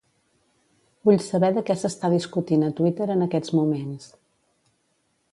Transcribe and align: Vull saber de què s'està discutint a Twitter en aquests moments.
Vull 1.09 1.19
saber 1.25 1.51
de 1.57 1.63
què 1.67 1.75
s'està 1.81 2.09
discutint 2.13 2.65
a 2.67 2.71
Twitter 2.79 3.07
en 3.17 3.21
aquests 3.27 3.53
moments. 3.59 4.09